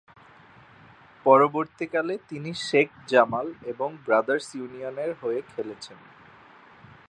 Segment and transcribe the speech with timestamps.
[1.25, 5.97] পরবর্তীকালে, তিনি শেখ জামাল এবং ব্রাদার্স ইউনিয়নের হয়ে খেলেছেন।